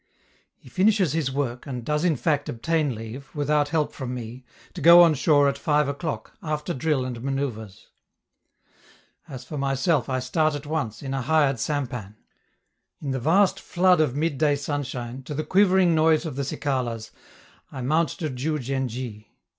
[0.57, 4.43] He finishes his work, and does in fact obtain leave, without help from me,
[4.73, 7.89] to go on shore at five o'clock, after drill and manoeuvres.
[9.27, 12.15] As for myself I start at once, in a hired sampan.
[12.99, 17.11] In the vast flood of midday sunshine, to the quivering noise of the cicalas,
[17.71, 19.27] I mount to Diou djen dji.